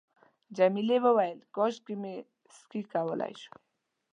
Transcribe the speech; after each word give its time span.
جميلې 0.57 0.97
وويل:، 1.05 1.37
کاشکې 1.55 1.95
مې 2.01 2.15
سکی 2.57 2.81
کولای 2.93 3.33
شوای. 3.41 3.61